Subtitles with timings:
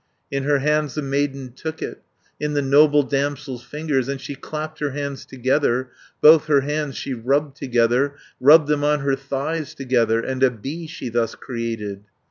[0.31, 2.01] "In her hands the maiden took it,
[2.39, 7.13] In the noble damsel's fingers, And she clapped her hands together, Both her hands she
[7.13, 12.01] rubbed together, 340 Rubbed them on her thighs together, And a bee she thus created.